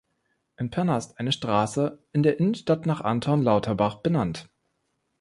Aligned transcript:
In 0.57 0.71
Pirna 0.71 0.97
ist 0.97 1.19
eine 1.19 1.31
Straße 1.31 2.03
in 2.11 2.23
der 2.23 2.39
Innenstadt 2.39 2.87
nach 2.87 3.01
Anton 3.01 3.43
Lauterbach 3.43 3.97
benannt. 4.01 4.49